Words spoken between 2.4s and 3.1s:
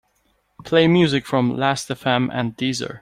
Deezer.